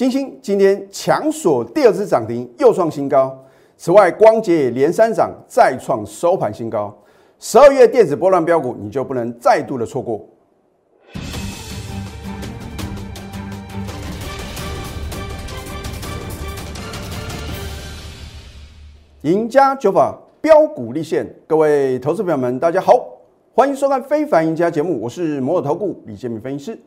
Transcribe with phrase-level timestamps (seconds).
[0.00, 3.38] 金星今天强锁第二次涨停，又创新高。
[3.76, 6.98] 此外，光捷也连三涨，再创收盘新高。
[7.38, 10.26] 十二月电子波浪标股，你就不能再度的错过。
[19.20, 23.06] 赢家九法标股立现，各位投资朋友们，大家好，
[23.52, 26.78] 欢迎收看《非凡赢家》节目，我是摩尔投顾李建明分析师。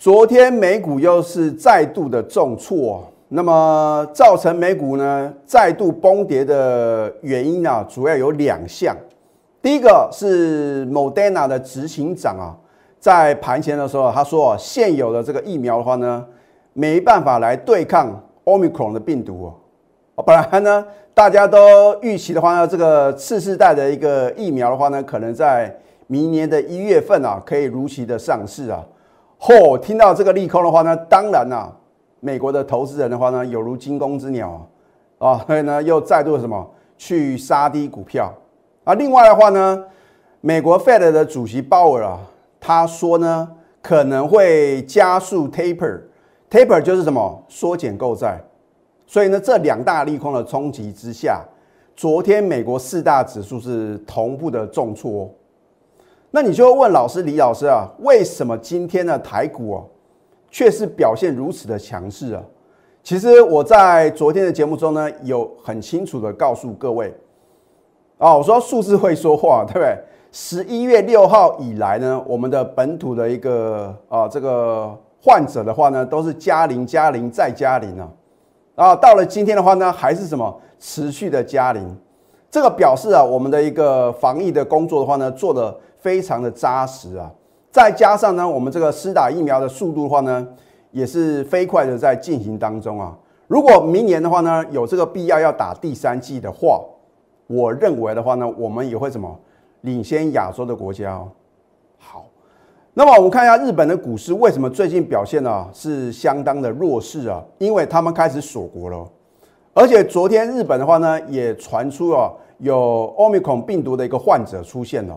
[0.00, 8.96] 昨天美股又是再度的重挫，那么造成美股呢再度崩跌的原因啊，主要有两项。
[9.60, 12.56] 第一个是 Moderna 的执行长啊，
[12.98, 16.24] 在盘前的时候他说，现有的这个疫苗的话呢，
[16.72, 19.52] 没办法来对抗 Omicron 的病毒
[20.14, 20.24] 哦。
[20.24, 20.82] 本来呢。
[21.12, 25.76] 大家都预期的话呢，这个次世代的一个疫苗的话呢，可能在
[26.06, 28.82] 明年的一月份啊，可以如期的上市啊。
[29.40, 31.74] 嚯，听到这个利空的话呢，当然啦，
[32.20, 34.68] 美国的投资人的话呢，有如惊弓之鸟
[35.18, 38.30] 啊，啊，所以呢，又再度什么去杀低股票
[38.84, 38.92] 啊。
[38.94, 39.82] 另外的话呢，
[40.42, 42.20] 美国 Fed 的主席鲍尔啊，
[42.60, 43.48] 他说呢，
[43.80, 48.38] 可能会加速 taper，taper 就是什么缩减购债。
[49.06, 51.42] 所以呢，这两大利空的冲击之下，
[51.96, 55.34] 昨天美国四大指数是同步的重挫。
[56.30, 59.84] 那你就会问老师李老师啊，为什么今天的台股哦，
[60.50, 62.42] 却是表现如此的强势啊？
[63.02, 67.12] 其实我在昨天的节目中呢，有很清楚的告诉各位
[68.18, 69.98] 啊，我说数字会说话，对不对？
[70.32, 78.08] 十一月六号以来呢，我们的本土的一个啊这个患者的话呢，都是加零加零再加零啊。
[78.76, 81.96] 啊，到了今天的话呢，还是什么持续的加零，
[82.48, 87.30] 这个表示啊，我们的一个防疫的工作的话呢，做的非常的扎实啊。
[87.70, 90.46] 再加上呢，我们这个施打疫苗的速度的话呢，
[90.90, 93.16] 也是飞快的在进行当中啊。
[93.46, 96.80] 如果明年的话呢，有这个必要要打第三季的话，
[97.46, 99.38] 我认为的话呢，我们也会什么
[99.82, 101.28] 领先亚洲的国家哦。
[101.98, 102.26] 好。
[102.92, 107.40] 那么我们看一下日本的股市为什么最近表现呢是相当的弱势啊？
[107.58, 109.08] 因为他们开始锁国了，
[109.72, 115.16] 而且昨天日本的话呢也传出啊有奥密克戎病毒的一个患者出现了，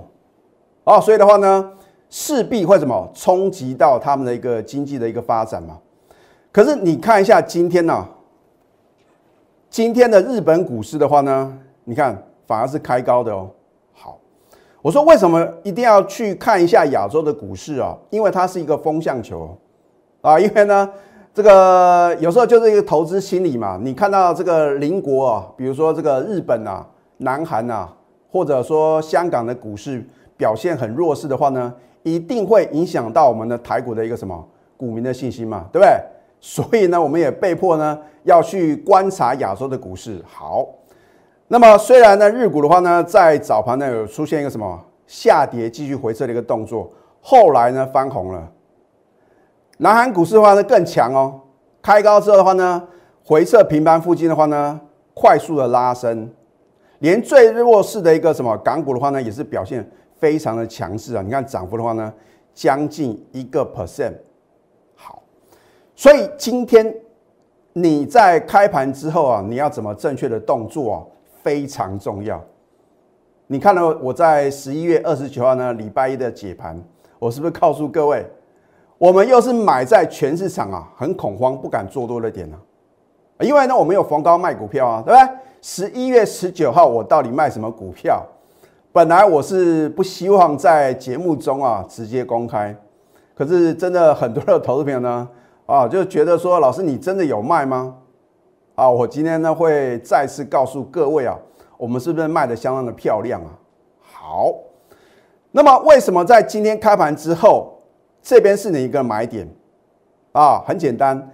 [0.83, 1.71] 哦，所以的话呢
[2.09, 5.79] 势必会什么冲击到他们的一个经济的一个发展嘛。
[6.51, 8.05] 可是你看一下今天呢，
[9.69, 13.49] 今天的日本股市的话呢，你看反而是开高的哦。
[13.93, 14.19] 好
[14.81, 17.97] 我说为什么一定要去看一下亚洲的股市啊？
[18.09, 19.57] 因为它是一个风向球
[20.21, 20.39] 啊。
[20.39, 20.87] 因为呢，
[21.33, 23.79] 这个有时候就是一个投资心理嘛。
[23.81, 26.85] 你看到这个邻国啊，比如说这个日本啊、
[27.17, 27.91] 南韩啊，
[28.29, 30.05] 或者说香港的股市
[30.43, 31.73] 表现很弱势的话呢，
[32.03, 34.45] 一定会影响到我们的台股的一个什么
[34.75, 35.93] 股民的信心嘛，对不对？
[36.41, 40.21] 所以呢，我们也被迫呢要去观察亚洲的股市。
[40.27, 40.67] 好。
[41.47, 44.77] 那么虽然呢，日股的话呢，在早盘呢有出现一个什么
[45.07, 48.51] 下跌、继续回撤的一个动作，后来呢翻红了。
[49.77, 51.39] 南韩股市的话呢更强哦，
[51.81, 52.83] 开高之后的话呢，
[53.23, 54.77] 回撤平盘附近的话呢，
[55.13, 56.29] 快速的拉升，
[56.99, 59.89] 连最弱势的一个什么港股的话呢，也是表现
[60.23, 61.21] 非常的强势啊。
[61.21, 62.13] 你看涨幅的话呢，
[62.53, 64.13] 将近一个 percent。
[64.95, 65.21] 好，
[65.97, 66.95] 所以今天
[67.73, 71.03] 你在开盘之后啊，你要怎么正确的动作啊？
[71.41, 72.41] 非常重要。
[73.47, 76.81] 你看到我在十一月二十九号呢，礼拜一的解盘，
[77.19, 78.25] 我是不是告诉各位，
[78.97, 82.57] 我们又是买在全市场啊，很恐慌，不敢做多的点呢？
[83.41, 85.37] 因为呢，我们有逢高卖股票啊，对不对？
[85.61, 88.25] 十一月十九号，我到底卖什么股票？
[88.93, 92.75] 本来我是不希望在节目中啊直接公开，
[93.33, 95.27] 可是真的很多的投资朋友呢，
[95.65, 97.95] 啊，就觉得说，老师你真的有卖吗？
[98.75, 101.35] 啊，我今天呢会再次告诉各位啊，
[101.75, 103.49] 我们是不是卖的相当的漂亮啊？
[103.99, 104.53] 好，
[105.49, 107.81] 那么为什么在今天开盘之后，
[108.21, 109.49] 这边是哪一个买点？
[110.33, 111.31] 啊，很简单，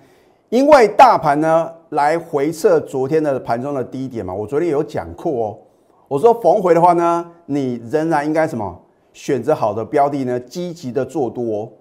[0.47, 4.33] 因为大盘呢来回测昨天的盘中的低点嘛。
[4.33, 5.57] 我昨天有讲过哦，
[6.09, 8.77] 我说逢回的话呢，你仍然应该什么
[9.13, 11.71] 选择好的标的呢，积极的做多。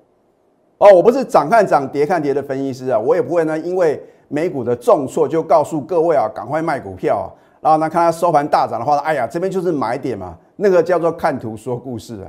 [0.79, 4.01] 哦，我不是涨看涨跌看跌的分析师啊，我也不会呢，因为。
[4.31, 7.27] 美股的重挫就告诉各位啊，赶快卖股票啊！
[7.63, 10.37] 然后呢，看它收盘大涨的话，哎呀，这边就是买点嘛。
[10.57, 12.29] 那个叫做看图说故事啊。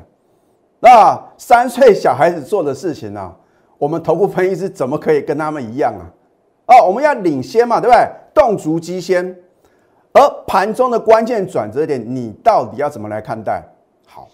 [0.80, 3.36] 那三岁小孩子做的事情呢，
[3.78, 6.08] 我们头部分析师怎么可以跟他们一样啊？
[6.68, 8.10] 哦，我们要领先嘛，对不对？
[8.34, 9.36] 动足机先。
[10.12, 13.64] 而盘中的关键转折点，你到底要怎么来看待？
[14.08, 14.28] 好，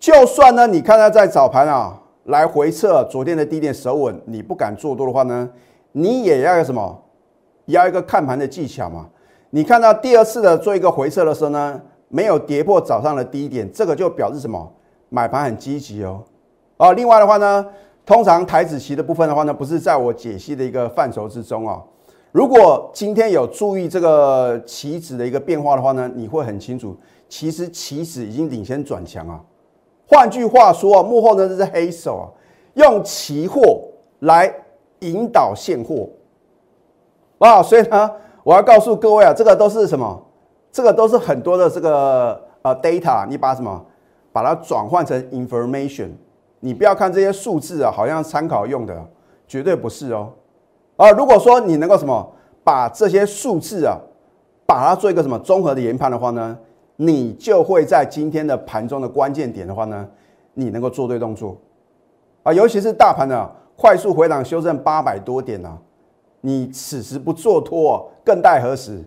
[0.00, 5.48] 就算呢，你看它在早盘啊来回测昨天的低点守稳，你不敢做多的话呢？
[5.92, 7.02] 你也要有什么？
[7.66, 9.06] 要一个看盘的技巧嘛。
[9.50, 14.72] 你看到第二次的做一个回撤的时候呢，没有跌破早上的低点，这个就表示什么？
[15.08, 16.22] 买盘很积极哦。
[16.76, 17.64] 啊，另外的话呢，
[18.04, 21.80] 通常台子期的部分的话呢，不是在我解析的一个范畴之中啊。
[22.32, 26.94] 如果今天有注意这个期指的一个变化的话呢，你会很清楚，
[27.28, 29.40] 其实期指已经领先转强啊。
[30.06, 32.24] 换句话说啊，幕后呢这是黑手啊，
[32.74, 33.80] 用期货
[34.20, 34.52] 来
[35.00, 36.08] 引导现货
[37.38, 38.10] 啊，所以呢，
[38.44, 40.22] 我要告诉各位啊，这个都是什么？
[40.70, 43.82] 这个都是很多的这个呃 data，你把什么
[44.30, 46.10] 把它转换成 information，
[46.60, 49.06] 你不要看这些数字啊，好像参考用的，
[49.48, 50.30] 绝对不是哦。
[50.96, 52.32] 啊，如果说你能够什么
[52.64, 53.98] 把这些数字啊，
[54.64, 56.56] 把它做一个什么综合的研判的话呢，
[56.96, 60.08] 你就会在今天的盘中的关键点的话呢，
[60.54, 61.56] 你能够做对动作
[62.42, 63.46] 啊，尤其是大盘呢
[63.76, 65.76] 快速回档修正八百多点啊，
[66.40, 69.04] 你此时不做多更待何时？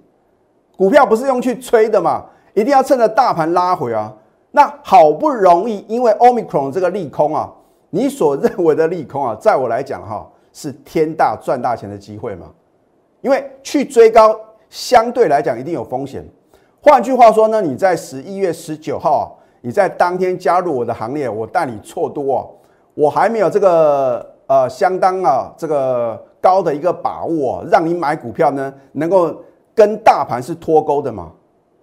[0.77, 4.15] 股票不是用去吹的嘛，一定要趁着大盘拉回啊。
[4.51, 7.51] 那好不容易因为 Omicron 这个利空啊，
[7.89, 10.29] 你所认为的利空啊，在我来讲哈。
[10.61, 12.47] 是天大赚大钱的机会嘛？
[13.21, 14.37] 因为去追高
[14.69, 16.21] 相对来讲一定有风险。
[16.81, 22.49] 换句话说呢，你在十一月十九号，你在当天加入我的行列，我带你错多哦。
[22.93, 29.33] 我还没有这个呃相当啊这个高的一个把握，让你买股票呢能够
[29.73, 31.31] 跟大盘是脱钩的嘛？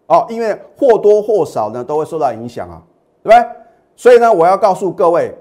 [0.08, 2.82] 哦，因为或多或少呢都会受到影响啊，
[3.22, 3.50] 对不对？
[3.96, 5.34] 所以呢，我要告诉各位，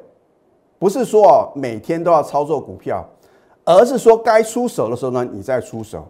[0.80, 3.06] 不是说哦每天都要操作股票。
[3.66, 6.08] 而是说该出手的时候呢，你再出手，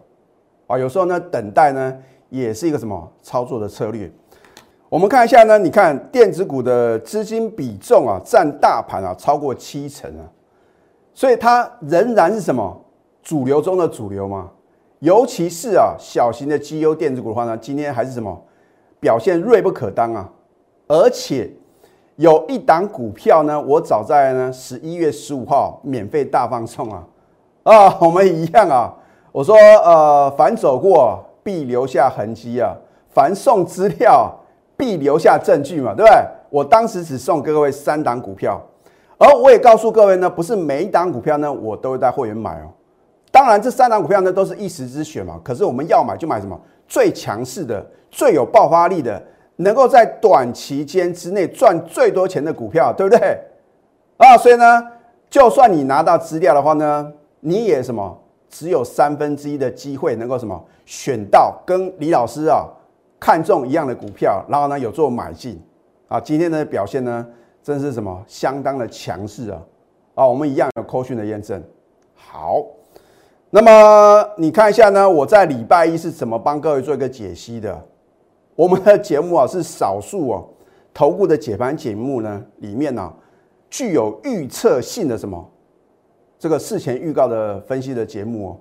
[0.66, 1.96] 啊，有时候呢等待呢
[2.28, 4.10] 也是一个什么操作的策略。
[4.90, 10.22] 我们看一下呢，你看电子股的资金比重啊，占大盘啊超过七成啊，
[11.14, 12.78] 所以它仍然是什么
[13.22, 14.50] 主流中的主流嘛。
[14.98, 18.38] 尤其是啊小型的绩优电子股的话呢，今天还是什么
[19.00, 20.30] 表现锐不可当啊。
[20.88, 21.50] 而且
[22.16, 27.02] 有一档股票呢，我早在呢十一月十五号免费大放送啊。
[27.66, 28.94] 啊， 我们一样啊！
[29.32, 32.72] 我说，呃，凡走过必留下痕迹啊，
[33.10, 34.32] 凡送资料
[34.76, 36.22] 必留下证据嘛，对不对？
[36.48, 38.62] 我当时只送各位三档股票，
[39.18, 42.70] 而我也告诉各位呢，不是每一档股票呢，我都会带会员买哦。
[43.32, 45.40] 当然，这三档股票呢，都是一时之选嘛。
[45.42, 49.20] 可是我们要买就买什么最强势的、最有爆发力的，
[49.56, 53.36] 能够在短期间之内赚最多钱的股票，对不对？
[54.18, 54.86] 啊，所以呢，
[55.28, 57.12] 就算你拿到资料的话呢。
[57.48, 58.20] 你也什么
[58.50, 62.66] 只有三分之一的机会能够什么选到跟李老师啊
[63.20, 65.56] 看中一样的股票，然后呢有做买进
[66.08, 67.24] 啊，今天的表现呢
[67.62, 69.62] 真是什么相当的强势啊
[70.16, 71.62] 啊，我们一样有扣讯的验证。
[72.16, 72.64] 好，
[73.50, 77.80] 那么你看一下呢，我在礼拜一是怎么帮各位做一个解析的？
[78.56, 80.48] 我们的节目啊是少数哦，
[80.92, 83.12] 头部的解盘节目呢里面呢
[83.70, 85.48] 具有预测性的什么？
[86.38, 88.56] 这个事前预告的分析的节目哦，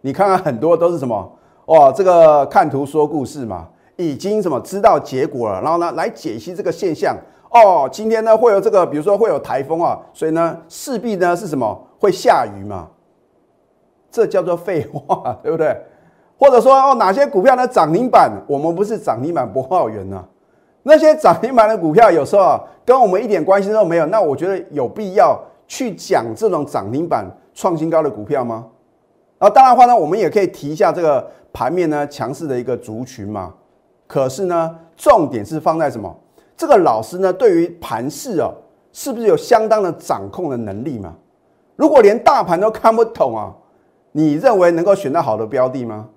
[0.00, 1.32] 你看看很多都是什么
[1.66, 1.92] 哦？
[1.94, 7.16] 这个看图说故事嘛，已经什么知道结果了，然后呢来解析这个现象
[7.50, 7.88] 哦。
[7.90, 12.88] 今天呢会有这个，比如说会有台风啊，所以呢势必呢是什么会下雨嘛？
[14.10, 15.76] 这叫做废话， 对不对？
[16.38, 18.30] 或者说哦哪些股票呢涨停板？
[18.46, 20.24] 我们不是涨停板播报员呢？
[20.84, 25.38] 那些涨停板的股票有时候啊跟我们一点关系都没有，那我觉得有必要。
[25.70, 27.24] 去讲这种涨停板
[27.54, 28.66] 创新高的股票吗？
[29.38, 33.54] 啊，当然话呢，我们也可以提一下这个盘面呢强势的一个族群嘛。
[34.08, 36.12] 可是呢，重点是放在什么？
[36.56, 38.52] 这个老师呢，对于盘势哦，
[38.92, 41.14] 是不是有相当的掌控的能力嘛？
[41.76, 43.54] 如果连大盘都看不懂啊，
[44.10, 46.08] 你认为能够选到好的标的吗？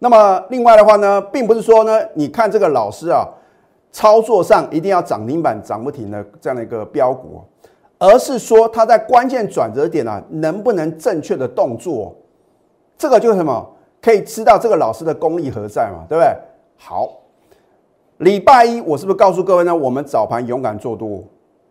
[0.00, 3.26] 那么另外的话呢，并不是说呢，你看这个老师啊，
[3.90, 7.42] 操作上一定要涨停板涨不停的这样的一个标股。
[8.02, 12.12] 而是说他在关键转折点啊，能不能正确的动作？
[12.98, 13.64] 这个就是什么？
[14.00, 16.04] 可以知道这个老师的功力何在嘛？
[16.08, 16.36] 对不对？
[16.76, 17.08] 好，
[18.16, 19.72] 礼拜一我是不是告诉各位呢？
[19.72, 21.22] 我们早盘勇敢做多，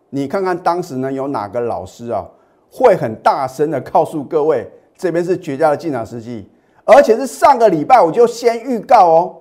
[0.08, 2.26] 你看看当时呢有哪个老师啊
[2.70, 6.48] 会很大声的告诉各位这边是绝佳的进场时机？
[6.86, 9.36] 而且是上个礼拜我就先预告哦，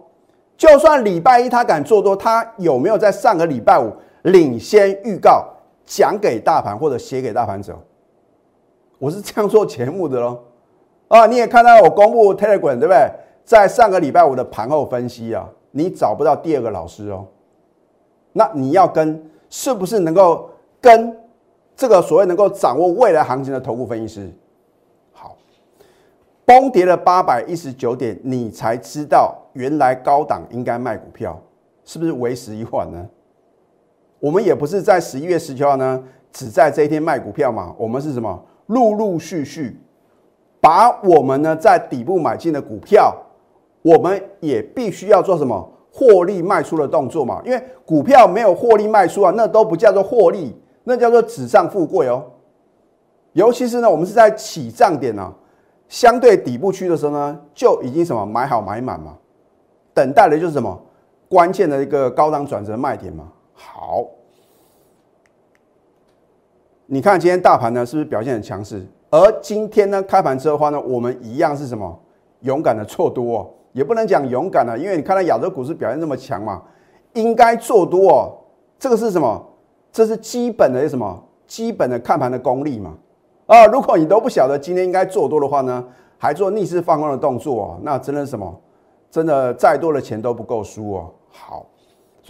[0.57, 3.89] 就算礼拜一他敢做多，他有没有在上个礼拜五
[4.23, 5.47] 领先预告？
[5.91, 7.77] 讲给大盘或者写给大盘走，
[8.97, 10.39] 我是这样做节目的喽。
[11.09, 13.11] 啊，你也看到我公布 Telegram 对不对？
[13.43, 17.27] 在上个礼拜五的盘后分析啊，你找不到第二个老师哦。
[18.31, 21.13] 那你要跟是不是能够跟
[21.75, 24.31] 这个所谓能够掌握未来行情的头部分析师？
[25.11, 25.35] 好，
[26.45, 31.37] 崩跌了八百一十九点，你才知道原来高档应该卖股票，
[31.83, 33.05] 是不是为时已晚呢？
[34.21, 36.01] 我们也不是在十一月十九号呢，
[36.31, 38.41] 只在这一天卖股票嘛，我们是什么？
[38.67, 39.77] 陆陆续续
[40.61, 43.13] 把我们呢在底部买进的股票，
[43.81, 45.69] 我们也必须要做什么？
[45.93, 52.23] 获利卖出的动作嘛，因为股票没有获利卖出啊，那都不叫做获利，那叫做纸上富贵哦。
[53.33, 55.33] 尤其是呢，我们是在起涨点呢，
[55.89, 59.17] 相对底部区的时候呢，就已经什么买好买满嘛，
[59.93, 60.81] 等待的就是什么
[61.27, 63.27] 关键的一个高档转折卖点嘛。
[63.53, 64.05] 好，
[66.85, 68.85] 你看今天大盘呢是不是表现很强势？
[69.09, 71.99] 而今天呢开盘之后的话呢，我们一样是什么
[72.41, 73.49] 勇敢的做多哦。
[73.73, 76.61] 也不能讲勇敢了，因为你看到亚洲股市表现那么强嘛，
[77.13, 78.37] 应该做多哦。
[78.77, 79.41] 这个是什么？
[79.93, 81.23] 这是基本的什么？
[81.47, 82.97] 基本的看盘的功力嘛。
[83.45, 85.85] 啊，如果你都不晓得今天应该做多的话呢，
[86.17, 88.59] 还做逆势放空的动作哦，那真的是什么？
[89.09, 91.09] 真的再多的钱都不够输哦。
[91.29, 91.65] 好，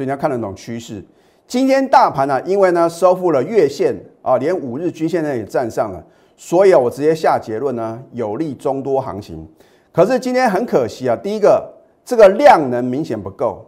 [0.01, 1.05] 所以你要看得懂趋势。
[1.45, 6.03] 今天大盘呢，因为呢收复了月线啊，连五日均线呢也站上了，
[6.35, 9.47] 所以啊，我直接下结论呢，有利中多行情。
[9.91, 11.71] 可是今天很可惜啊，第一个
[12.03, 13.63] 这个量能明显不够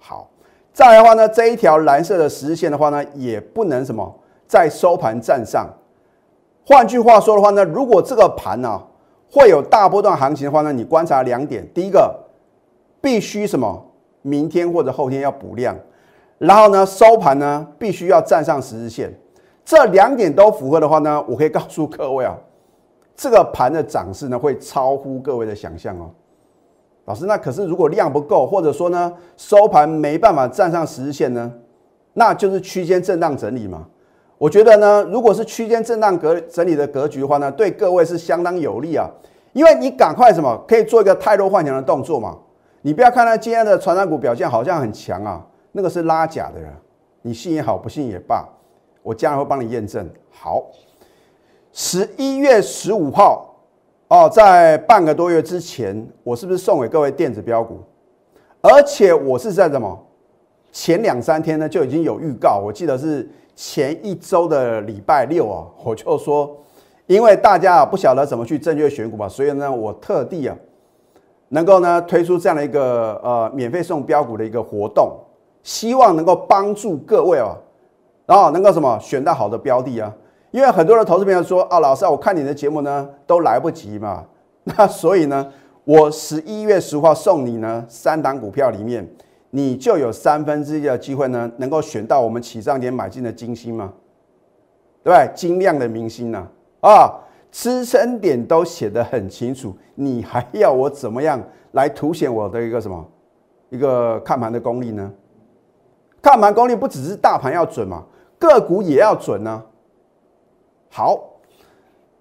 [0.00, 0.28] 好，
[0.72, 4.12] 再来的话呢，这一条蓝色的十日线的话呢，也不能什么
[4.48, 5.72] 在收盘站上。
[6.66, 8.82] 换句话说的话呢，如果这个盘呢
[9.30, 12.12] 会有大波段行情的话呢，你观察两点，第一个
[13.00, 13.84] 必须什么，
[14.22, 15.76] 明天或者后天要补量，
[16.38, 19.12] 然后呢收盘呢必须要站上十日线，
[19.64, 22.36] 这两点都符合的话呢，我可以告诉各位啊。
[23.16, 26.08] 这个盘的涨势呢，会超乎各位的想象哦。
[27.04, 31.52] 老师，那可是如果量不够，或者说呢收盘没办法站上十日线呢，
[32.12, 33.86] 那就是区间震荡整理嘛。
[34.36, 39.10] 我觉得呢，如果是区间震荡格整理的格局的话呢，对各位是相当有利啊，
[39.52, 42.38] 因为你赶快什么可以做一个太弱换强的动作嘛。
[42.82, 46.72] 你不要看它今天的传染股表现好像很强啊，那个是拉假的人，
[47.22, 48.48] 你信也好，不信也罢，
[49.02, 50.08] 我将来会帮你验证。
[50.30, 50.64] 好。
[51.70, 53.54] 十一月十五号，
[54.08, 57.78] 哦，在半个多月之前，我是不是送给各位电子标股？
[58.62, 60.06] 而且我是在什么
[60.72, 66.56] 前两三天呢就已经有预告，我记得是前一周的礼拜六啊，我就说，
[67.06, 70.56] 因为大家啊不晓得怎么去正确选股嘛，所以呢，我特地啊
[71.48, 75.18] 能够呢推出这样的一个呃免费送标股的一个活动，
[75.62, 77.56] 希望能够帮助各位哦，
[78.26, 80.12] 然后能够什么选到好的标的啊。
[80.50, 84.24] 因为很多的投资朋友说啊，老师啊，我看你的节目呢都来不及嘛，
[84.64, 85.46] 那所以呢，
[85.84, 89.06] 我十一月十号送你呢三档股票里面，
[89.50, 93.92] 你就有三分之一的机会呢能够选到我们起涨点买进的金星嘛？
[95.04, 95.30] 对不对？
[95.34, 96.46] 金亮的明星呢？
[96.80, 97.12] 啊，
[97.50, 103.06] 支撑点都写得很清楚，你还要我怎么样来凸显我的一个什么
[103.70, 105.12] 一个看盘的功力呢？
[106.20, 108.04] 看盘功力不只是大盘要准嘛，
[108.38, 109.62] 个股也要准呢。
[110.90, 111.22] 好，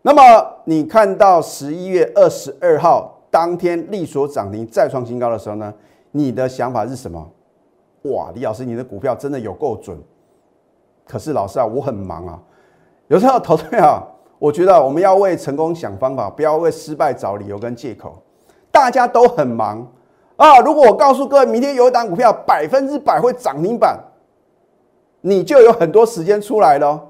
[0.02, 0.22] 那么
[0.66, 5.74] 你看到十一月二十二号当天利所涨停再创新高的时候呢，
[6.12, 7.32] 你的想法是什么？
[8.04, 9.98] 哇，李老师，你的股票真的有够准。
[11.06, 12.40] 可是老师啊，我很忙啊，
[13.08, 14.06] 有时候投资啊，
[14.40, 18.22] 我觉得我们要为成功想方法，不要为失败找理由跟借口。
[18.72, 19.92] 大家都很忙
[20.36, 24.00] 啊，如果我告诉各位，明天有一档股票百分之百会涨停板，
[25.22, 27.04] 你就有很多时间出来了。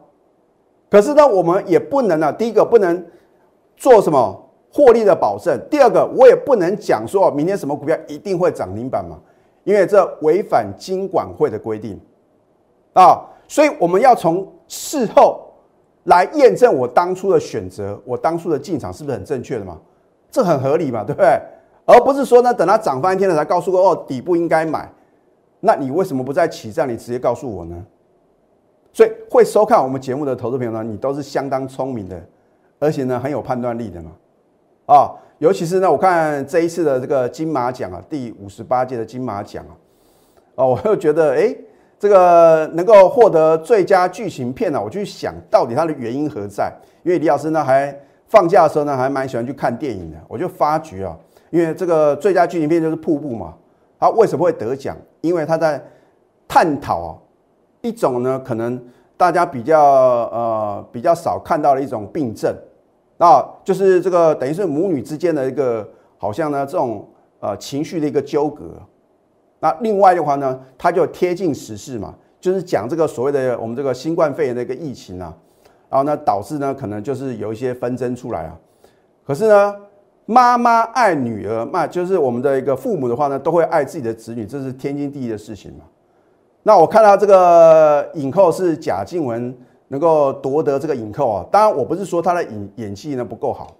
[0.89, 2.31] 可是呢，我们也不能呢。
[2.31, 3.05] 第一个不能
[3.75, 9.17] 做什么获利的保证，第二个我也不能讲说明天什么股票一定会涨停板嘛，
[9.65, 11.99] 因为这违反金管会的规定
[12.93, 13.21] 啊。
[13.49, 15.46] 所以我们要从事后
[16.07, 19.77] 来验证我当初的选择，我当初的进场是不是很正确的嘛？
[20.29, 21.39] 这很合理嘛，对不对？
[21.85, 24.91] 而不是说呢，等它涨翻天了才告诉我哦，底部应该买。
[25.59, 27.85] 那你为什么不在起站你直接告诉我呢？
[28.93, 32.21] 所以会收看我们节目的投资朋友呢，你都是相当聪明的，
[32.79, 34.11] 而且呢很有判断力的嘛，
[34.85, 39.73] 啊，尤其是呢，我看这一次的这个金马奖啊，第五十八届的金马奖啊，
[40.55, 41.55] 哦，我又觉得哎，
[41.99, 46.71] 这个能够获得最佳剧情片呢，我去想到底它的原因何在？
[47.03, 51.17] 因为李老师呢还放假的时候呢，还蛮喜欢去看电影的，我就发觉啊，
[51.49, 53.53] 因为这个最佳剧情片就是《瀑布》嘛，
[53.99, 54.95] 它为什么会得奖？
[55.21, 55.83] 因为他在
[56.47, 57.17] 探讨啊。
[57.81, 58.79] 一种呢，可能
[59.15, 62.53] 大家比较呃比较少看到的一种病症，
[63.17, 65.87] 啊，就是这个等于是母女之间的一个
[66.17, 67.07] 好像呢这种
[67.39, 68.65] 呃情绪的一个纠葛。
[69.59, 75.35] 那另外的话呢，它就贴近时事嘛，就是讲这个所谓的我们这个新冠肺炎的一个疫情啊，
[75.89, 78.57] 然后呢导致呢可能就是有一些纷争出来啊。
[79.25, 79.75] 可是呢，
[80.25, 85.85] 妈妈爱女儿，那就是我们的一个父母的话呢，都会爱自己的子女，这是天经地义的事情嘛。
[86.63, 93.75] 那我看到这个影后是贾静雯能够夺得这个影后啊，当然我不是说她的演演技呢不够好，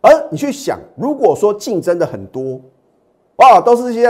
[0.00, 2.60] 而你去想，如果说竞争的很多，
[3.36, 4.08] 哇，都是一些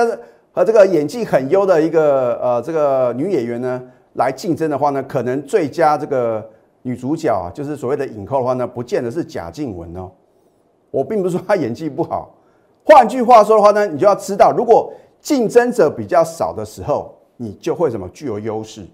[0.53, 3.83] 和这个演技很优的一个呃这个女演员呢
[4.15, 6.47] 来竞争的话呢，可能最佳这个
[6.83, 10.11] 女主角啊，就是所谓的影后的话呢，不见得是贾静雯哦。
[10.91, 12.35] 我并不是说她演技不好，
[12.85, 17.19] 换句话说的话呢，你就要知道，如果竞争者比较少的时候。
[17.39, 18.87] 你就会什么具有优势。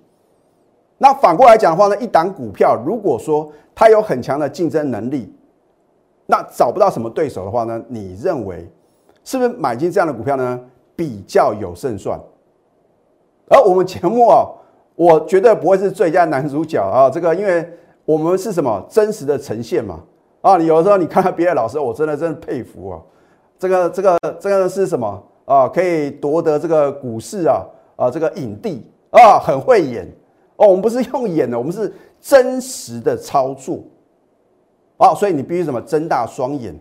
[0.96, 5.30] 那反过来讲的话呢，一档股票如果说它有很强的竞争能力，
[6.24, 8.66] 那找不到什么对手的话呢，你认为
[9.22, 10.58] 是不是买进这样的股票呢
[10.98, 12.18] 比较有胜算？
[13.48, 14.44] 而我们节目啊，
[14.96, 17.64] 我绝对不会是最佳男主角啊，这个因为
[18.04, 20.00] 我们是什么真实的呈现嘛
[20.40, 23.00] 啊，你有的时候你看到别的老师，我真的真的佩服啊，
[23.56, 25.68] 这个这个这个是什么啊？
[25.68, 27.64] 可以夺得这个股市啊。
[27.98, 30.06] 啊，这个影帝啊，很会演
[30.54, 30.68] 哦。
[30.68, 33.80] 我们不是用演的，我们是真实的操作
[34.98, 35.12] 啊。
[35.16, 36.72] 所以你必须什么睁大双眼，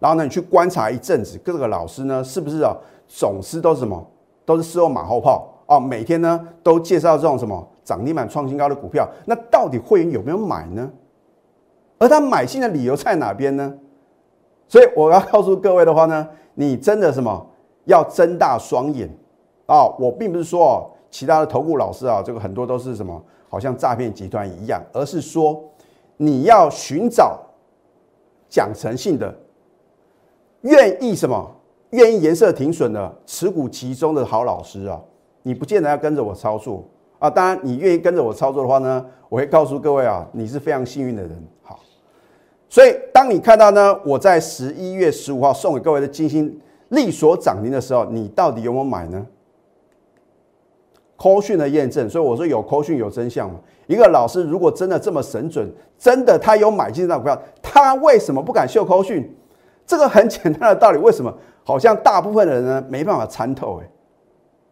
[0.00, 4.06] 然后呢，你去观察一阵子，各个老师呢，是不是啊，总是都是什么，
[4.44, 5.78] 都是事后马后炮啊？
[5.78, 10.90] 每天呢，都介绍这种什么涨停板创新高的股票，那到底会员有没有买呢？
[11.98, 13.72] 而他买进的理由在哪边呢？
[14.68, 17.46] 所以我要告诉各位的话呢，你真的什么
[17.84, 19.08] 要睁大双眼。
[19.66, 23.18] 啊，我并不是说哦，其他的投顾老师啊，这个很多都是什么，
[23.48, 25.64] 好像诈骗集团一样，而是说
[26.18, 27.38] 你要寻找
[28.46, 29.34] 讲诚信的，
[30.60, 31.50] 愿意什么，
[31.94, 35.00] 愿意颜色停损的，持股集中的好老师啊，
[35.42, 36.84] 你不见得要跟着我操作
[37.18, 37.30] 啊。
[37.30, 41.30] 当然，你愿意跟着我操作的话呢，我会告诉各位啊，你是非常幸运的人。
[41.62, 41.78] 好，
[42.68, 49.24] 所以当你看到呢，我在十一月十五号送给各位的金星利所涨停的时候，你到底有没有买呢？
[51.16, 53.60] 扣讯的验证，所以我说有扣讯有真相嘛。
[53.86, 59.32] 一个老师如果真的这么神准，真的他有买进这张股票，他为什么不敢秀扣讯？
[59.86, 61.32] 这个很简单的道理，为什么？
[61.64, 63.80] 好像大部分的人呢没办法参透。
[63.82, 63.90] 哎，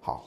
[0.01, 0.25] 好，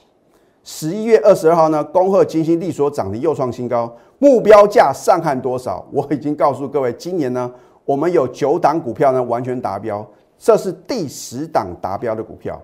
[0.64, 5.86] 十一月二十二号呢，恭贺金星利所涨停又创新高，目标价上看多少？
[5.92, 7.50] 我已经告诉各位，今年呢，
[7.84, 10.04] 我们有九档股票呢完全达标，
[10.36, 12.60] 这是第十档达标的股票，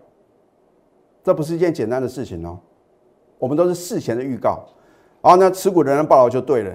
[1.23, 2.59] 这不是一件简单的事情哦。
[3.39, 4.65] 我们都是事前的预告，
[5.21, 6.73] 然后呢，持股人人报道就对了。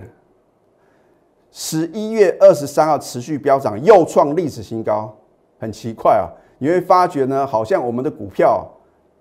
[1.50, 5.16] 十一月二十三号持续飙涨，又创历史新高，
[5.60, 6.28] 很奇怪啊！
[6.58, 8.68] 你会发觉呢，好像我们的股票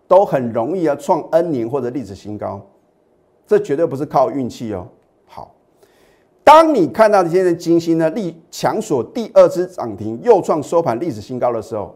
[0.09, 2.61] 都很容易啊创 N 年或者历史新高，
[3.47, 4.87] 这绝对不是靠运气哦。
[5.27, 5.55] 好，
[6.43, 11.95] 当你看到今天的金星呢，力强锁第二次涨停，又创收盘历史新高的时候，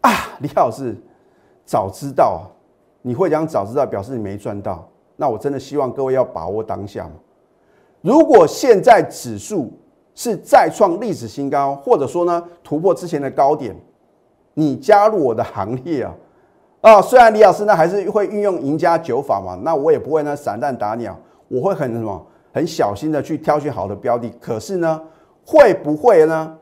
[0.00, 0.96] 啊，李老师
[1.64, 2.42] 早知道啊！
[3.02, 4.86] 你会讲早知道，表示你没赚到。
[5.16, 7.08] 那我真的希望各位要把握当下。
[8.00, 9.70] 如果现在指数
[10.14, 13.76] 是再创历史新高，或者说呢突破之前的高点，
[14.54, 16.14] 你加入我的行列啊
[16.80, 17.02] 啊！
[17.02, 24.30] 虽然李老师呢还是会运用赢家九法嘛，那我也不会呢散弹打鸟，我会很什么很小心的去挑选好的标的。
[24.40, 25.00] 可是呢，
[25.44, 26.56] 会不会呢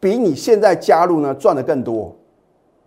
[0.00, 2.16] 比你现在加入呢赚的更多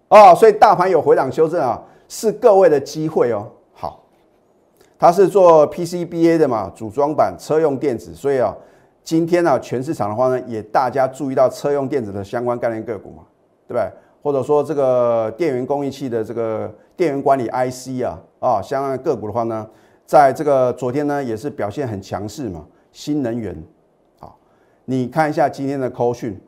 [0.07, 0.33] 啊？
[0.33, 1.81] 所以大盘有回档修正啊。
[2.11, 3.47] 是各位的机会哦。
[3.71, 4.03] 好，
[4.97, 8.51] 它是做 PCBA 的嘛，组装板车用电子，所以啊，
[9.03, 13.23] 今天呢，全市场的话呢，也大家注意到车用电子的相关概念个股嘛，
[13.67, 13.91] 对不对？
[14.21, 19.67] 或者说这个电源供应器的这个电源管理 IC 啊，啊，相关个股的话呢，
[20.05, 22.65] 在这个昨天呢，也是表现很强势嘛。
[22.91, 23.55] 新能源，
[24.19, 24.35] 好，
[24.85, 26.41] 你看一下今天的扣讯，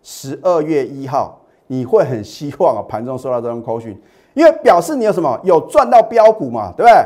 [0.00, 4.00] 十二月一号，你会很希望啊，盘中收到这种扣讯。
[4.34, 7.04] 因为表示你有什么有赚到标股嘛，对不对？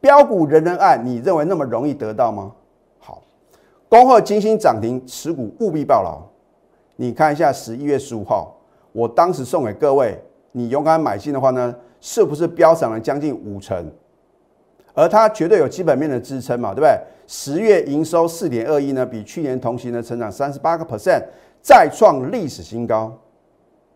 [0.00, 2.52] 标股人人爱，你认为那么容易得到吗？
[2.98, 3.22] 好，
[3.88, 6.20] 恭贺金星涨停，持股务必报牢。
[6.96, 8.54] 你看一下十一月十五号，
[8.98, 13.88] 我当时送给各位，你勇敢买进的话呢，是不是飙涨了将近五成？
[14.92, 16.98] 而它绝对有基本面的支撑嘛，对不对？
[17.28, 21.22] 十月营收四点二亿呢，比去年同期呢成长三十八个 percent，
[21.62, 23.16] 再创历史新高。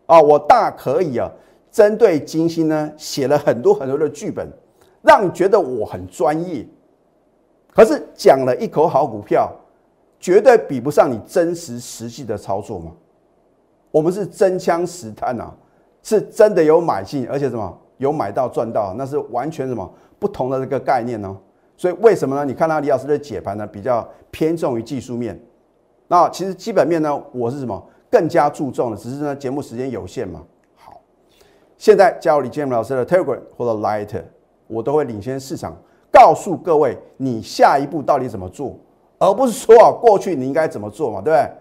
[0.05, 1.29] 啊，我大可以啊。
[1.69, 4.47] 针对金星呢，写了很多很多的剧本，
[5.01, 6.65] 让你觉得我很专业。
[7.73, 9.51] 可是讲了一口好股票，
[10.17, 12.91] 绝对比不上你真实实际的操作嘛。
[13.93, 15.53] 我们是真枪实弹啊，
[16.01, 21.37] 是真的有买进，而且什么有买到赚到，那是完全什么不同的这个概念呢？
[21.77, 22.43] 所以为什么呢？
[22.43, 25.39] 你看到李老师的解盘呢，比较偏重于技术面。
[26.07, 30.41] 那其实基本面呢，我是什么更加注重的，只是呢节目时间有限嘛。
[30.75, 30.99] 好，
[31.77, 34.23] 现在加入李建明老师的 Telegram 或者 Light，
[34.65, 35.77] 我都会领先市场，
[36.11, 38.75] 告诉各位你下一步到底怎么做，
[39.19, 41.51] 而不是说啊过去你应该怎么做嘛，对不对？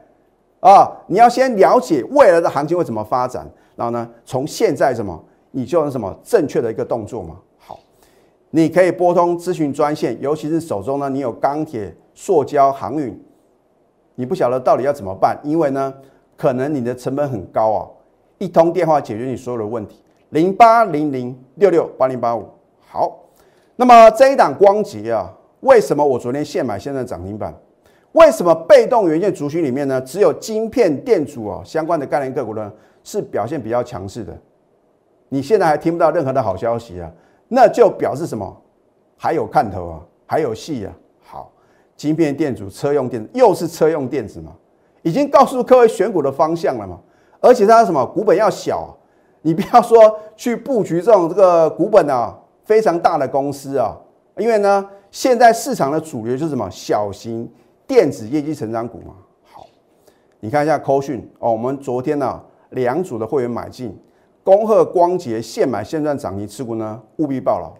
[0.63, 3.45] 啊，你要先了解未来的行情会怎么发展，
[3.75, 5.21] 然后呢，从现在什么，
[5.51, 7.37] 你就有什么正确的一个动作嘛。
[7.59, 7.81] 好，
[8.51, 13.21] 你可以拨通咨询专线，尤其是手中呢你有钢铁、塑胶、航运。
[14.15, 15.93] 你不晓得到底要怎么办，因为呢，
[16.37, 17.89] 可能你的成本很高啊，
[18.39, 22.47] 一通电话解决你所有的问题，零八零零六六八零八五。
[22.89, 23.19] 好，
[23.75, 25.29] 那么这一档光捷啊，
[25.63, 27.53] 为什么我昨天现买现在涨停板？
[28.13, 32.71] 为什么被动元件族群里面呢，只有晶片电阻哦相关的概念个股呢
[33.03, 34.37] 是表现比较强势的？
[35.29, 37.11] 你现在还听不到任何的好消息啊，
[37.49, 38.55] 那就表示什么？
[39.17, 40.93] 还有看头啊，还有戏啊。
[41.23, 41.51] 好，
[41.97, 44.53] 晶片电阻、车用电子，又是车用电子嘛？
[45.03, 47.01] 已经告诉各位选股的方向了嘛？
[47.41, 48.95] 而且它什么股本要小，
[49.41, 53.97] 你不要说去布局这种这个股本啊非常大的公司啊，
[54.37, 57.51] 因为呢，现在市场的主流就是什么小型
[57.93, 59.13] 电子业绩成长股嘛。
[59.45, 59.67] 好，
[60.41, 63.95] 你看一下扣讯哦，我们昨天呢两组的会员买进，
[64.43, 67.71] 恭贺光捷现买现赚涨停持股呢务必报牢。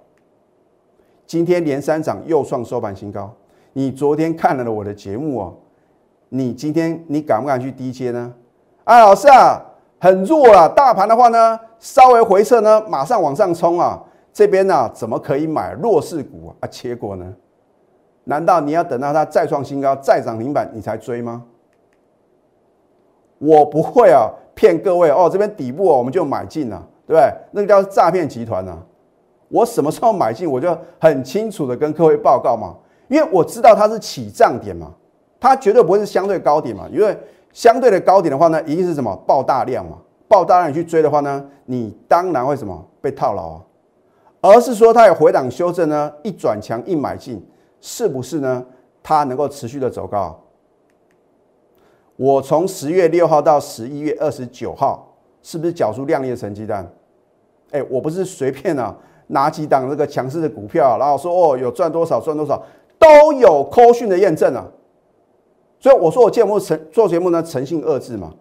[1.27, 3.35] 今天连三涨又创收盘新高。
[3.73, 5.55] 你昨天看了我的节目哦，
[6.29, 8.35] 你今天你敢不敢去低接呢？
[8.85, 9.65] 啊，老师啊，
[9.99, 13.99] 很弱啊，大盘的话呢，稍微回撤呢，马上往上冲啊，
[14.31, 16.57] 这边呢怎么可以买弱势股啊？
[16.61, 17.35] 啊，结果呢？
[18.25, 21.43] 难道你要等到它再创新高、再涨停板你才追吗？
[23.39, 27.33] 我不会啊，骗各位哦，这边底部我们就买进了，对不对？
[27.51, 28.79] 那个叫诈骗集团啊！
[29.49, 32.77] 我什么时候买进，我就很清楚的跟各位报告嘛。
[33.09, 34.93] 因为我知道它是起涨点嘛，
[35.41, 36.89] 它绝对不会是相对高点嘛。
[36.91, 37.19] 因为
[37.53, 43.61] 相对的高点的话呢，一定是什么爆大量嘛，爆大量你去追的话呢，你当然会什么被套牢啊。
[44.41, 47.45] 而是说它有回档修正呢，一转强一买进，
[47.83, 48.65] 是不是呢？
[49.03, 50.41] 它能够持续的走高？
[52.17, 56.91] 我从十月六号到十一月二十九号，是不是缴出亮丽的成绩单？
[57.73, 62.63] 哎，我不是随便啊拿几档这个强势的股票，然后说哦有赚多少赚多少。
[62.99, 64.65] 都有扣讯的验证啊，
[65.81, 68.33] 所以我说我节目诚做节目呢，诚信二字嘛，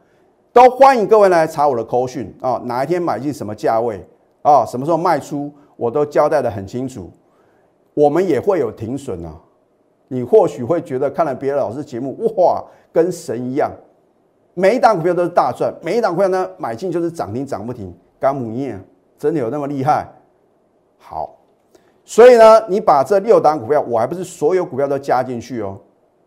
[0.54, 4.06] 都欢迎各位来查我的扣讯啊，哪一天买进什么价位
[4.44, 7.10] 啊，什么时候卖出，我都交代的很清楚。
[7.94, 9.34] 我们也会有停损啊，
[10.08, 13.72] 你或许会觉得看了别的老师节目，哇，跟神一样，
[14.54, 18.80] 每一档股票都是大赚，每一档股票呢买进就是涨停涨不停，干母业
[19.18, 20.08] 真的有那么厉害？
[20.98, 21.38] 好。
[22.04, 25.80] 所以呢，你把这六档股票，我还不是所有股票都加进去哦。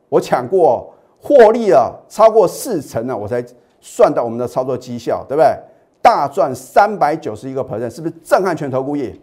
[0.08, 3.44] 我抢过获利了超过四成呢，我才
[3.80, 5.52] 算到我们的操作绩效，对不对？
[6.00, 9.14] 大赚三百九十一个 percent，是不是震撼全投顾业？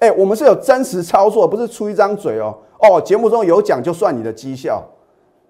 [0.00, 2.56] 哎，我们是有真实操作，不是出一张嘴哦。
[2.80, 4.82] 哦，节目中有讲就算你的绩效，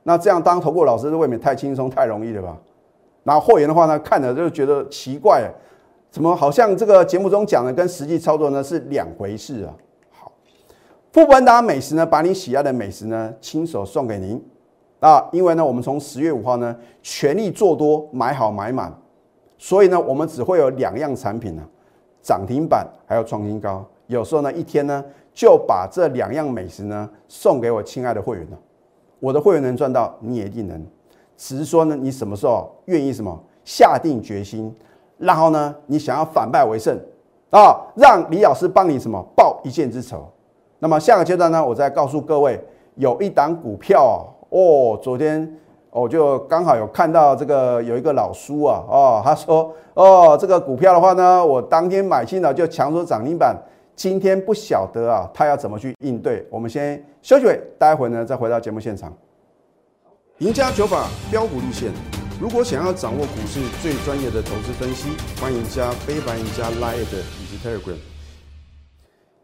[0.03, 2.59] 那这样当投顾老师未免太轻松太容易了吧？
[3.23, 5.49] 然后会员的话呢，看着就觉得奇怪，
[6.11, 9.71] 怎么好像这个节目中讲的跟实际操作呢是两回事啊？
[10.11, 10.33] 好
[11.13, 14.43] 富本达美食呢，把你喜爱的美食呢，亲手送给您
[14.99, 15.29] 啊！
[15.31, 18.93] 因为呢，我们从十月五号呢，全力做多，买好买满，
[19.59, 21.63] 所以呢，我们只会有两样产品呢，
[22.21, 23.87] 涨停板还有创新高。
[24.11, 28.59] 有时候呢，一天呢，就把这两样美食呢，送给我亲爱的会员了。
[29.20, 30.85] 我的会员能赚到，你也一定能。
[31.37, 34.75] 只是说呢，你什么时候愿意什么下定决心，
[35.16, 36.99] 然后呢，你想要反败为胜
[37.51, 40.29] 啊，让李老师帮你什么报一箭之仇。
[40.81, 42.61] 那么下个阶段呢，我再告诉各位，
[42.96, 45.57] 有一档股票哦，昨天
[45.90, 53.57] 我就刚好有看到这个有一个老叔啊，哦，他说哦，这个股票的话呢，我当天买进了就强出涨停板，
[54.01, 56.43] 今天不晓得啊，他要怎么去应对？
[56.49, 59.15] 我们先休息会，待会呢再回到节目现场。
[60.39, 61.93] 赢家九法标股立线，
[62.41, 67.99] 如果想要掌握股市最专业的投资分析，欢迎加非凡、赢家 Line 以及 Telegram。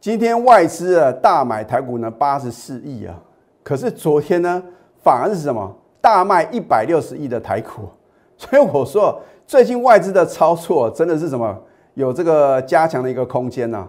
[0.01, 3.15] 今天外资啊大买台股呢八十四亿啊，
[3.63, 4.63] 可是昨天呢
[5.03, 7.91] 反而是什么大卖一百六十亿的台股，
[8.39, 11.55] 所以我说最近外资的操作真的是什么
[11.93, 13.87] 有这个加强的一个空间呢？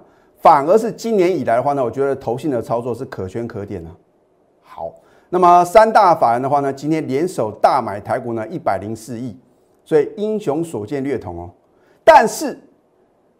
[0.47, 3.89] 反而是今年以来的话呢，我觉得投信的操作是可圈可点的。
[4.61, 4.93] 好，
[5.27, 9.37] 那么三大法人的话呢，今天联手大买台股呢一百零四亿，
[9.83, 11.49] 所以英雄所见略同哦。
[12.01, 12.57] 但是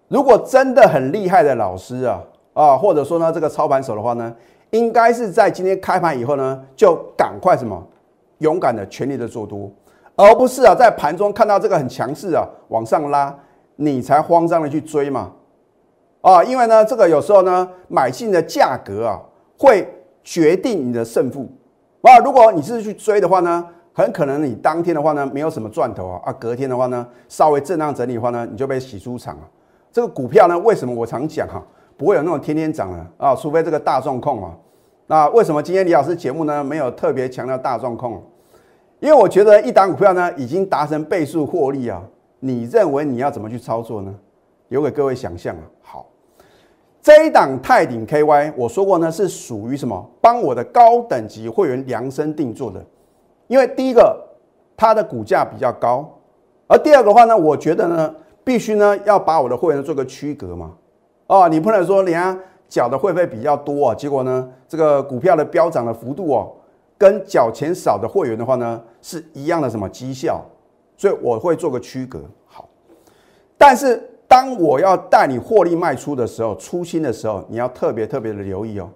[0.09, 2.21] 如果真的很厉害的老师啊。
[2.51, 4.35] 啊，或者说呢，这个操盘手的话呢，
[4.71, 7.81] 应该是在今天开盘以后呢，就赶快什么
[8.39, 9.71] 勇敢的全力的做多，
[10.17, 13.33] 而不是啊在盘中看到这个很强势啊往上拉，
[13.77, 15.31] 你才慌张的去追嘛。
[16.27, 19.17] 啊，因为呢，这个有时候呢，买进的价格啊，
[19.57, 19.87] 会
[20.25, 21.49] 决定你的胜负。
[22.01, 26.21] 啊，如果你是去追的话呢，很可能你当天的话呢，没有什么赚头啊。
[26.25, 29.43] 啊，隔天的话呢，稍微震荡整理的话呢，你就被洗出场了。
[29.89, 33.33] 这个股票呢，为什么我常讲哈，不会有那种天天涨的啊？
[33.33, 34.51] 除非这个大众控啊。
[35.05, 38.21] 那为什么今天李老师节目呢，没有特别强调大众控？
[38.99, 42.03] 因为我觉得一档股票呢，已经达成倍数获利啊，
[42.41, 44.13] 你认为你要怎么去操作呢？
[44.67, 45.63] 留给各位想象啊。
[45.81, 46.05] 好。
[47.07, 50.11] 这一档泰鼎 KY，我说过呢，是属于什么？
[50.19, 52.85] 帮我的高等级会员量身定做的。
[53.47, 54.21] 因为第一个，
[54.75, 56.03] 它的股价比较高；
[56.67, 60.73] 而第二个的话呢，我觉得呢，必须呢要把我的会员做个区隔嘛。
[61.27, 66.51] 哦，你不能说人家缴的会费比较多啊，结果呢，这个股票的飙涨的幅度哦，
[66.97, 70.43] 跟缴钱少的会员的话呢，是一样的什么绩效？
[70.97, 72.19] 所以我会做个区隔。
[72.47, 72.67] 好，
[73.57, 74.09] 但是。
[74.37, 78.87] 当我要带你获利卖出的时候，出新的时候，你要特别特别的留意哦。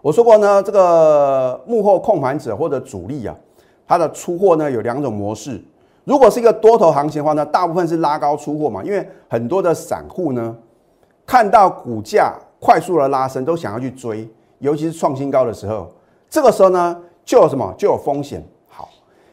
[0.00, 3.36] 我说过呢，这个幕后控盘者或者主力啊，
[3.86, 5.62] 他的出货呢有两种模式。
[6.04, 10.56] 如果是一个多头行情的话呢，大部分是拉高出货嘛，因为很多的散户呢
[11.26, 14.26] 看到股价快速的拉升，都想要去追，
[14.60, 15.92] 尤其是创新高的时候，
[16.30, 18.42] 这个时候呢就有什么就有风险。
[18.66, 18.88] 好，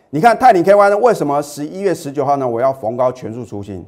[0.10, 3.86] 你看泰鼎 KY 呢，为什么十一月十九号呢我要逢高全数出清？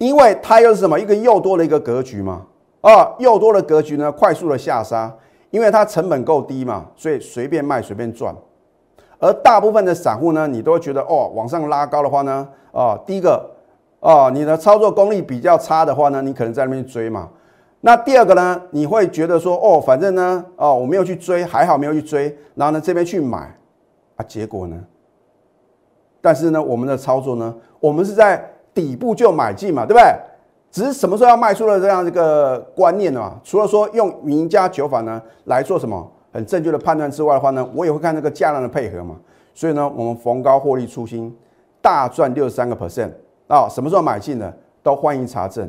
[0.00, 2.46] 因为它又是什么一个又多的一个格局嘛，
[2.80, 5.14] 啊，又多的格局呢，快速的下杀，
[5.50, 8.34] 因为它成本够低嘛，所以随便卖随便赚。
[9.18, 13.50] 而大部分的散户呢，你都会觉得哦，往上拉高的话呢，啊，第一个，
[14.00, 17.28] 啊，你的操作功力比较差的话呢，你可能在那边追嘛。
[17.82, 23.54] 那第二个呢，你会觉得说哦，反正呢，哦，我没有去追，还好没有去追，然后呢这边去买，
[24.16, 24.82] 啊，结果呢？
[26.22, 28.49] 但是呢，我们的操作呢，我们是在。
[28.74, 30.04] 底部就买进嘛，对不对？
[30.70, 33.32] 只是什么时候要卖出的这样一个观念呢。
[33.42, 39.16] 除了说用名家九法呢来做什么很正确的判断之外的话呢，我也会看那个价量的配合嘛。
[39.52, 41.36] 所以呢，我们逢高获利出新，
[41.82, 43.10] 大赚六十三个 percent
[43.48, 43.68] 啊！
[43.68, 45.68] 什么时候买进的都欢迎查证。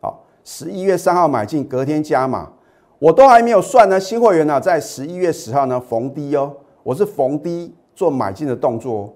[0.00, 2.50] 好，十一月三号买进，隔天加码，
[2.98, 4.00] 我都还没有算呢。
[4.00, 6.50] 新会员呢，在十一月十号呢逢低哦，
[6.82, 8.94] 我是逢低做买进的动作。
[8.94, 9.10] 哦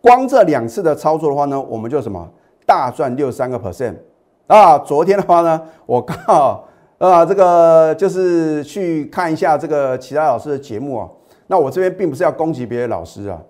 [0.00, 2.30] 光这两次的操作的话呢，我们就什么？
[2.66, 3.94] 大赚六三个 percent
[4.48, 4.76] 啊！
[4.78, 11.08] 昨天的话呢，我刚好啊，这个就是去看一下这个其他老师的节目啊。
[11.46, 13.40] 那我这边并不是要攻击别的老师啊，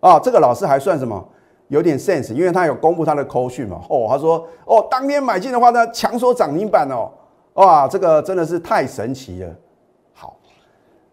[0.00, 1.26] 啊，这个老师还算什么？
[1.68, 3.80] 有点 sense，因为他有公布他的扣讯嘛。
[3.88, 7.10] 哦，他说哦，当天买进的话呢，强说涨停板哦，
[7.54, 9.54] 哇，这个真的是太神奇了。
[10.14, 10.36] 好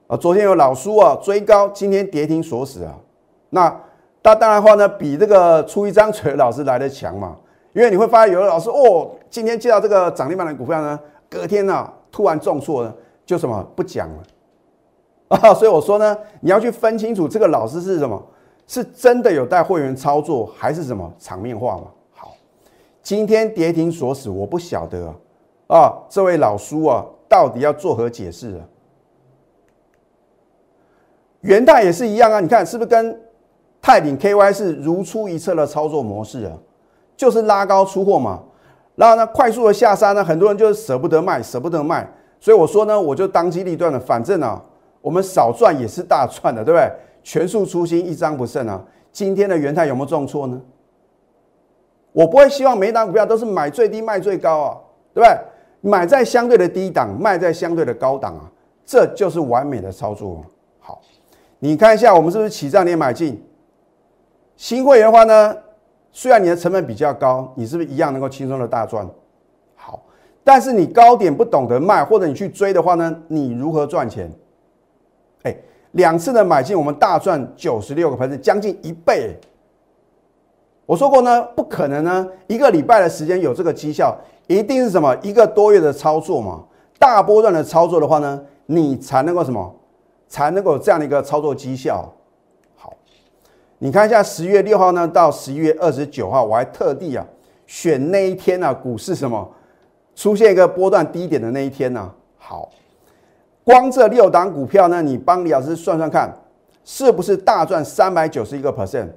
[0.08, 2.94] 啊，昨天有老叔啊追高，今天跌停锁死啊。
[3.50, 3.82] 那
[4.24, 7.36] 那当然话呢，比这个出一张嘴的老师来的强嘛。
[7.76, 10.98] 因为你会发现有的老师哦，今天接到这个涨停板的股票呢，
[11.30, 14.24] 隔天呢突然重挫了，就什么不讲了
[15.38, 15.54] 啊。
[15.54, 18.26] 所以我说呢，你要去分清楚这个老师是什么，
[18.66, 21.84] 是真的有带会员操作，还是什么场面话嘛？
[22.14, 22.34] 好，
[23.04, 25.14] 今天跌停锁死，我不晓得
[25.68, 28.64] 啊，啊这位老叔啊，到底要作何解释啊？
[31.42, 33.22] 元大也是一样啊，你看是不是跟
[33.82, 36.58] 泰鼎 KY 是如出一辙的操作模式啊？
[37.16, 38.42] 就是拉高出货嘛，
[38.96, 42.08] 然后呢，快速的下杀呢，很多人就是舍不得卖，舍不得卖，
[42.40, 44.62] 所以我说呢，我就当机立断了，反正啊，
[45.02, 46.92] 我们少赚也是大赚的，对不对？
[47.24, 48.84] 全数出清，一张不剩啊。
[49.12, 50.62] 今天的元泰有没有重挫呢？
[52.12, 54.78] 我不会希望每一档股票都是买最低卖最高啊，
[55.14, 55.38] 对不对？
[55.82, 58.52] 买在相对的低档，卖在相对的高档啊，
[58.86, 60.44] 这就是完美的操作。
[60.80, 61.02] 好，
[61.60, 63.44] 你看一下，我们是不是起涨点买进？
[64.56, 65.56] 新会员的话呢？
[66.18, 69.06] 虽然你的成本比较高，你是不是一样能够轻松的大赚？
[69.76, 70.02] 好，
[70.46, 73.14] 但是你高点不懂得卖，或者你去追的话呢？
[73.28, 74.32] 你如何赚钱？
[75.44, 75.54] 哎，
[75.92, 79.38] 两次的买进，我们大赚九十六个百分将近一倍。
[80.86, 86.64] 我说过呢，不可能呢，一个礼拜的时间有这个绩效，一定是什么一个多月的操作嘛？
[86.98, 89.76] 大波段的操作的话呢，你才能够什么？
[90.30, 92.10] 才能够有这样的一个操作绩效。
[93.86, 97.24] 你看一下十月六号呢，到十一月二十九号，我还特地啊
[97.68, 99.48] 选那一天呢，股市什么
[100.16, 102.12] 出现一个波段低点的那一天呢？
[102.40, 102.68] 好，
[103.64, 106.36] 光这六档股票呢，你帮李老师算算看，
[106.84, 109.10] 是不是大赚三百九十一个 percent？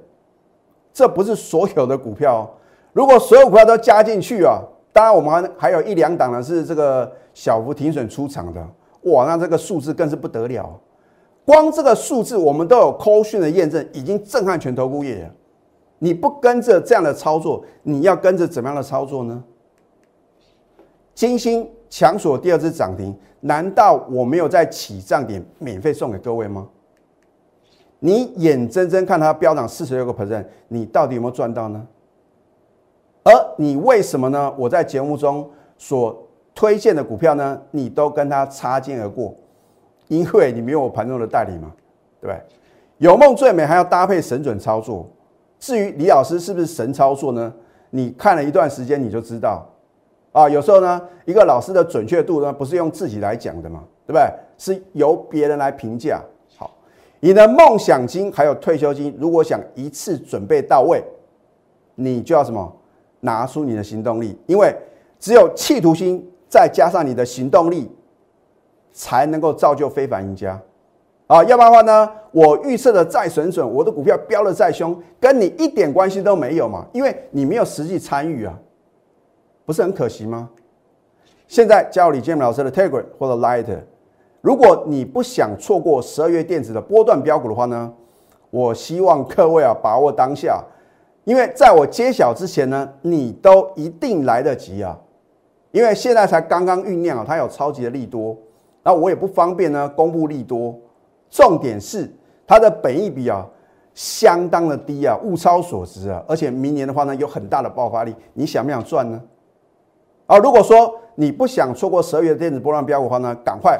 [0.93, 2.47] 这不是所有的股票，
[2.93, 4.61] 如果所有股票都加进去啊，
[4.93, 8.63] 当然我们还有一两档呢是这个小幅停损出场的，
[9.05, 10.79] 哇，那这个数字更是不得了。
[11.49, 15.31] 光这个数字，我们都有扣讯的验证，已经震撼全投顾业了。
[15.97, 19.43] 你不跟着这样的操作，你要跟着怎么样的操作呢？
[21.15, 26.69] 金星强锁第二次涨停，难道我没有在起涨点免费送给各位吗？
[27.97, 31.83] 你眼睁睁看它飙涨四十六个 percent，你到底有没有赚到呢？
[33.23, 34.53] 而你为什么呢？
[34.55, 39.33] 我在节目中所推荐的股票呢，你都跟它擦肩而过，
[40.09, 41.71] 因为你没有我盘中的代理嘛，
[42.19, 42.41] 对不对？
[42.97, 45.09] 有梦最美，还要搭配神准操作。
[45.57, 47.53] 至于李老师是不是神操作呢？
[47.91, 49.65] 你看了一段时间你就知道。
[50.31, 54.29] 啊，有时候呢，一个老师的准确度呢，不是用自己来讲的嘛，对不对？
[54.57, 56.21] 是由别人来评价。
[56.57, 56.69] 好，
[57.19, 61.03] 你的梦想金还有退休金，如果想一次准备到位，
[61.95, 62.75] 你就要什么？
[63.21, 64.73] 拿出你的行动力，因为
[65.19, 67.91] 只有企图心再加上你的行动力，
[68.91, 70.59] 才能够造就非凡赢家。
[71.27, 78.57] 啊，要不然的话呢，我预测的再神准，我的股票飙的再凶，跟你一点关系都没有嘛，因为你没有实际参与啊。
[79.65, 80.49] 不是很可惜吗？
[81.47, 83.65] 现在加入李建明老师的 Telegram 或者 Light，
[84.41, 87.93] 如果你不想错过十二月电子的波段标股的话呢，
[88.49, 90.63] 我希望各位啊把握当下，
[91.25, 94.97] 因为在我揭晓之前呢，你都一定来得及啊，
[95.71, 98.35] 因为现在才刚刚酝酿啊，它有超级的利多，
[98.89, 100.75] 那我也不方便呢公布利多，
[101.29, 102.11] 重点是
[102.47, 103.45] 它的本益比啊
[103.93, 109.21] 相当的低啊，物超所值啊，而且明年的话呢有很大的爆发力，你想不想赚呢？
[110.25, 113.79] 啊，如果说你不想错过十二月的电子波浪标股的话呢，赶快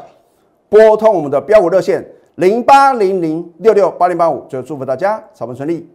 [0.69, 5.89] 拨通我们的标股热线零八零零六六八零八五，就祝福大家操盘顺利。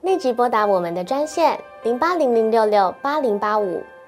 [0.00, 3.80] 立即拨打我们的专线零八零零六六八零八五